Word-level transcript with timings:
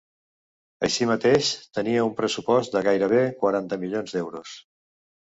Així 0.85 1.07
mateix, 1.09 1.49
tenia 1.77 2.05
un 2.07 2.15
pressupost 2.21 2.77
de 2.77 2.81
gairebé 2.87 3.19
quaranta 3.43 3.79
milions 3.83 4.15
d’euros. 4.15 4.55